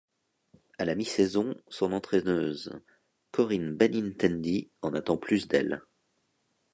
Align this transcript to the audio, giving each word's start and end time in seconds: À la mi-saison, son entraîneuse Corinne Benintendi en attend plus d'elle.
À 0.79 0.85
la 0.85 0.95
mi-saison, 0.95 1.53
son 1.67 1.91
entraîneuse 1.93 2.71
Corinne 3.31 3.75
Benintendi 3.77 4.71
en 4.81 4.95
attend 4.95 5.15
plus 5.15 5.47
d'elle. 5.47 5.83